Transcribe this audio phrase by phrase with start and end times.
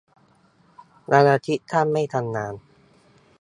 [1.11, 2.53] วันอาทิตย์ช่างไม่ทำงาน